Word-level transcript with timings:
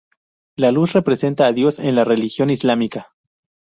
La 0.55 0.71
luz 0.71 0.93
representa 0.93 1.45
a 1.45 1.51
Dios 1.53 1.77
en 1.77 1.95
la 1.95 2.03
religión 2.03 2.49
islámica. 2.49 3.13